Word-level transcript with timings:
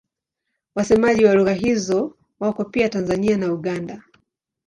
Wasemaji 0.75 1.25
wa 1.25 1.33
lugha 1.33 1.53
hizo 1.53 2.17
wako 2.39 2.65
pia 2.65 2.89
Tanzania 2.89 3.37
na 3.37 3.53
Uganda. 3.53 4.03